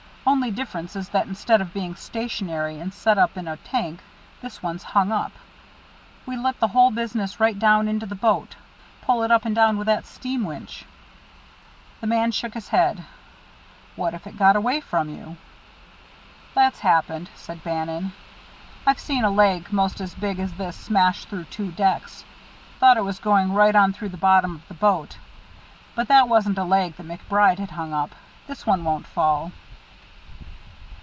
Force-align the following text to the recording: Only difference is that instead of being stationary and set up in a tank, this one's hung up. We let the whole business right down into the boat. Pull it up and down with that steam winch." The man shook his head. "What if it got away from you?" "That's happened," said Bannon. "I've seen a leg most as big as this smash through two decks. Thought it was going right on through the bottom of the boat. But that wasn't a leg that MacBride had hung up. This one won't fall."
Only 0.23 0.51
difference 0.51 0.95
is 0.95 1.09
that 1.09 1.25
instead 1.25 1.61
of 1.61 1.73
being 1.73 1.95
stationary 1.95 2.79
and 2.79 2.93
set 2.93 3.17
up 3.17 3.37
in 3.37 3.47
a 3.47 3.57
tank, 3.57 4.01
this 4.41 4.61
one's 4.61 4.83
hung 4.83 5.11
up. 5.11 5.31
We 6.27 6.37
let 6.37 6.59
the 6.59 6.67
whole 6.69 6.91
business 6.91 7.39
right 7.39 7.57
down 7.57 7.87
into 7.87 8.05
the 8.05 8.13
boat. 8.13 8.55
Pull 9.01 9.23
it 9.23 9.31
up 9.31 9.45
and 9.45 9.55
down 9.55 9.79
with 9.79 9.87
that 9.87 10.05
steam 10.05 10.43
winch." 10.45 10.85
The 12.01 12.07
man 12.07 12.31
shook 12.31 12.53
his 12.53 12.67
head. 12.67 13.03
"What 13.95 14.13
if 14.13 14.27
it 14.27 14.37
got 14.37 14.55
away 14.55 14.79
from 14.79 15.09
you?" 15.09 15.37
"That's 16.53 16.79
happened," 16.81 17.31
said 17.33 17.63
Bannon. 17.63 18.13
"I've 18.85 18.99
seen 18.99 19.23
a 19.23 19.31
leg 19.31 19.73
most 19.73 19.99
as 19.99 20.13
big 20.13 20.37
as 20.39 20.53
this 20.53 20.77
smash 20.77 21.25
through 21.25 21.45
two 21.45 21.71
decks. 21.71 22.25
Thought 22.79 22.97
it 22.97 23.03
was 23.05 23.17
going 23.17 23.53
right 23.53 23.75
on 23.75 23.91
through 23.91 24.09
the 24.09 24.17
bottom 24.17 24.53
of 24.53 24.67
the 24.67 24.75
boat. 24.75 25.17
But 25.95 26.07
that 26.09 26.29
wasn't 26.29 26.59
a 26.59 26.63
leg 26.63 26.95
that 26.97 27.07
MacBride 27.07 27.57
had 27.59 27.71
hung 27.71 27.91
up. 27.91 28.11
This 28.45 28.67
one 28.67 28.83
won't 28.83 29.07
fall." 29.07 29.51